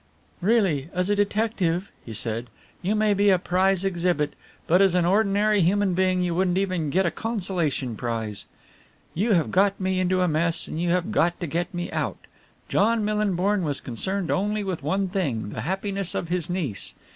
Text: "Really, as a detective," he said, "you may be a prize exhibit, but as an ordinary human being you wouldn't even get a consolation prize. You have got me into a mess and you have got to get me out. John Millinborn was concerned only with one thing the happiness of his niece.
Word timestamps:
"Really, 0.41 0.89
as 0.93 1.11
a 1.11 1.15
detective," 1.15 1.91
he 2.03 2.11
said, 2.11 2.47
"you 2.81 2.95
may 2.95 3.13
be 3.13 3.29
a 3.29 3.37
prize 3.37 3.85
exhibit, 3.85 4.33
but 4.65 4.81
as 4.81 4.95
an 4.95 5.05
ordinary 5.05 5.61
human 5.61 5.93
being 5.93 6.23
you 6.23 6.33
wouldn't 6.33 6.57
even 6.57 6.89
get 6.89 7.05
a 7.05 7.11
consolation 7.11 7.95
prize. 7.95 8.47
You 9.13 9.33
have 9.33 9.51
got 9.51 9.79
me 9.79 9.99
into 9.99 10.21
a 10.21 10.27
mess 10.27 10.67
and 10.67 10.81
you 10.81 10.89
have 10.89 11.11
got 11.11 11.39
to 11.41 11.45
get 11.45 11.71
me 11.71 11.91
out. 11.91 12.17
John 12.67 13.05
Millinborn 13.05 13.61
was 13.61 13.79
concerned 13.79 14.31
only 14.31 14.63
with 14.63 14.81
one 14.81 15.07
thing 15.07 15.49
the 15.51 15.61
happiness 15.61 16.15
of 16.15 16.29
his 16.29 16.49
niece. 16.49 16.95